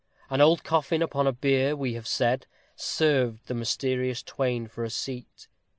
[0.31, 4.89] An old coffin upon a bier, we have said, served the mysterious twain for a
[4.89, 5.47] seat.